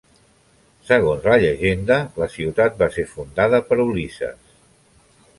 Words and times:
Segons 0.85 1.25
la 1.31 1.35
llegenda, 1.43 1.97
la 2.21 2.27
ciutat 2.35 2.79
va 2.83 2.87
ser 2.95 3.05
fundada 3.11 3.59
per 3.69 3.77
Ulisses. 3.85 4.57